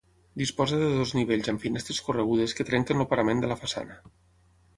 Disposa 0.41 0.77
de 0.83 0.87
dos 0.99 1.11
nivells 1.17 1.49
amb 1.53 1.61
finestres 1.65 1.99
corregudes 2.07 2.57
que 2.61 2.67
trenquen 2.71 3.05
el 3.05 3.09
parament 3.13 3.45
de 3.45 3.53
la 3.53 3.59
façana. 3.61 4.01